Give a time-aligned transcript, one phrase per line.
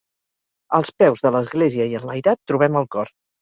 [0.77, 3.15] Als peus de l'església i enlairat, trobem el cor.